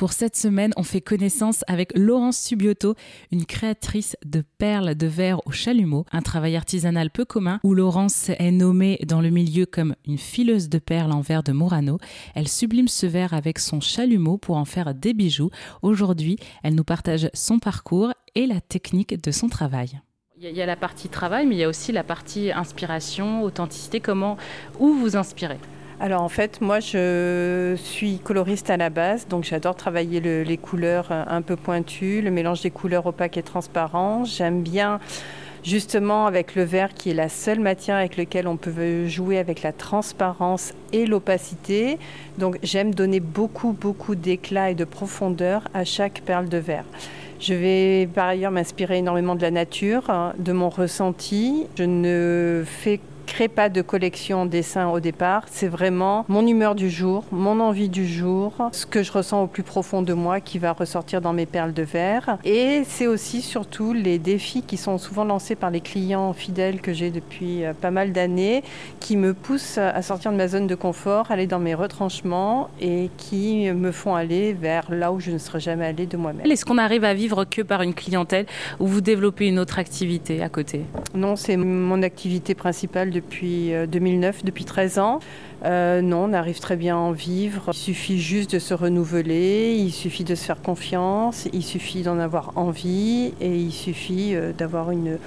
[0.00, 2.94] Pour cette semaine, on fait connaissance avec Laurence Subioto,
[3.32, 8.30] une créatrice de perles de verre au chalumeau, un travail artisanal peu commun où Laurence
[8.30, 11.98] est nommée dans le milieu comme une fileuse de perles en verre de Murano.
[12.34, 15.50] Elle sublime ce verre avec son chalumeau pour en faire des bijoux.
[15.82, 20.00] Aujourd'hui, elle nous partage son parcours et la technique de son travail.
[20.40, 24.00] Il y a la partie travail, mais il y a aussi la partie inspiration, authenticité.
[24.00, 24.38] Comment,
[24.78, 25.58] où vous inspirez
[26.00, 31.12] alors en fait, moi je suis coloriste à la base, donc j'adore travailler les couleurs
[31.12, 34.24] un peu pointues, le mélange des couleurs opaques et transparents.
[34.24, 34.98] J'aime bien
[35.62, 39.62] justement avec le vert qui est la seule matière avec laquelle on peut jouer avec
[39.62, 41.98] la transparence et l'opacité.
[42.38, 46.86] Donc j'aime donner beaucoup beaucoup d'éclat et de profondeur à chaque perle de verre.
[47.40, 51.66] Je vais par ailleurs m'inspirer énormément de la nature, hein, de mon ressenti.
[51.76, 55.44] Je ne fais crée pas de collection dessin au départ.
[55.50, 59.46] C'est vraiment mon humeur du jour, mon envie du jour, ce que je ressens au
[59.46, 62.38] plus profond de moi qui va ressortir dans mes perles de verre.
[62.44, 66.92] Et c'est aussi surtout les défis qui sont souvent lancés par les clients fidèles que
[66.92, 68.64] j'ai depuis euh, pas mal d'années,
[68.98, 73.10] qui me poussent à sortir de ma zone de confort, aller dans mes retranchements et
[73.16, 76.50] qui me font aller vers là où je ne serais jamais allée de moi-même.
[76.50, 78.46] Est-ce qu'on arrive à vivre que par une clientèle
[78.80, 80.82] ou vous développez une autre activité à côté?
[81.14, 85.20] Non, c'est mon activité principale depuis 2009, euh, depuis 13 ans.
[85.64, 87.64] Euh, non, on arrive très bien à en vivre.
[87.68, 92.18] Il suffit juste de se renouveler, il suffit de se faire confiance, il suffit d'en
[92.18, 95.18] avoir envie et il suffit euh, d'avoir une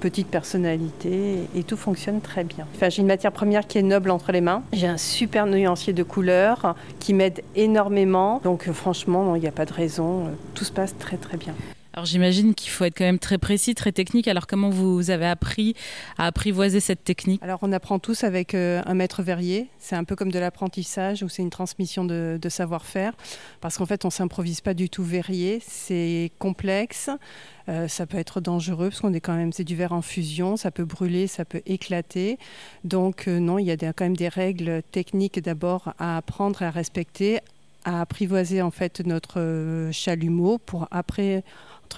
[0.00, 2.66] petite personnalité et tout fonctionne très bien.
[2.74, 4.62] Enfin, j'ai une matière première qui est noble entre les mains.
[4.72, 8.40] J'ai un super nuancier de couleurs qui m'aide énormément.
[8.42, 10.24] Donc franchement, il n'y a pas de raison.
[10.54, 11.54] Tout se passe très très bien.
[11.94, 14.26] Alors j'imagine qu'il faut être quand même très précis, très technique.
[14.26, 15.74] Alors comment vous avez appris
[16.16, 17.42] à apprivoiser cette technique?
[17.42, 19.68] Alors on apprend tous avec euh, un maître verrier.
[19.78, 23.12] C'est un peu comme de l'apprentissage ou c'est une transmission de, savoir-faire.
[23.60, 25.60] Parce qu'en fait on s'improvise pas du tout verrier.
[25.66, 27.10] C'est complexe.
[27.68, 30.56] Euh, ça peut être dangereux parce qu'on est quand même c'est du verre en fusion.
[30.56, 32.38] Ça peut brûler, ça peut éclater.
[32.84, 36.64] Donc euh, non, il y a quand même des règles techniques d'abord à apprendre et
[36.64, 37.40] à respecter
[37.84, 41.42] à apprivoiser en fait notre chalumeau pour après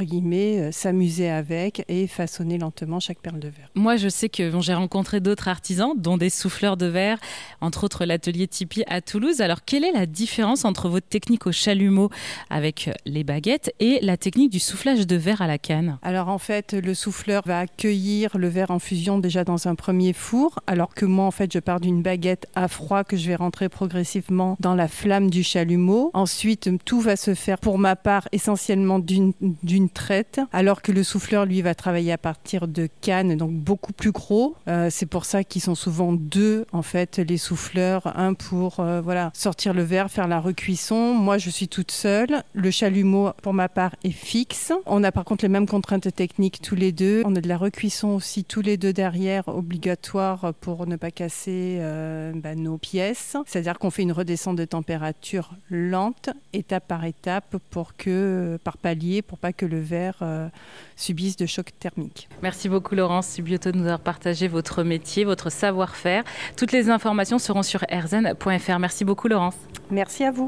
[0.02, 3.70] guillemets, euh, s'amuser avec et façonner lentement chaque perle de verre.
[3.74, 7.18] Moi, je sais que j'ai rencontré d'autres artisans, dont des souffleurs de verre,
[7.60, 9.40] entre autres l'atelier Tipeee à Toulouse.
[9.40, 12.10] Alors, quelle est la différence entre votre technique au chalumeau
[12.50, 15.98] avec euh, les baguettes et la technique du soufflage de verre à la canne?
[16.02, 20.12] Alors, en fait, le souffleur va accueillir le verre en fusion déjà dans un premier
[20.12, 23.36] four, alors que moi, en fait, je pars d'une baguette à froid que je vais
[23.36, 26.10] rentrer progressivement dans la flamme du chalumeau.
[26.14, 31.46] Ensuite, tout va se faire pour ma part essentiellement d'une traite, alors que le souffleur,
[31.46, 34.56] lui, va travailler à partir de cannes, donc beaucoup plus gros.
[34.68, 39.00] Euh, c'est pour ça qu'ils sont souvent deux, en fait, les souffleurs, un pour euh,
[39.00, 41.14] voilà sortir le verre, faire la recuisson.
[41.14, 42.42] Moi, je suis toute seule.
[42.52, 44.72] Le chalumeau, pour ma part, est fixe.
[44.86, 47.22] On a par contre les mêmes contraintes techniques tous les deux.
[47.24, 51.78] On a de la recuisson aussi tous les deux derrière, obligatoire pour ne pas casser
[51.80, 53.36] euh, bah, nos pièces.
[53.46, 59.22] C'est-à-dire qu'on fait une redescente de température lente, étape par étape, pour que, par palier,
[59.22, 60.48] pour pas que le le verre euh,
[60.96, 62.28] subissent de chocs thermiques.
[62.42, 66.24] Merci beaucoup Laurence Subioto de nous avoir partagé votre métier, votre savoir-faire.
[66.56, 68.78] Toutes les informations seront sur erzen.fr.
[68.78, 69.56] Merci beaucoup Laurence.
[69.90, 70.42] Merci à vous.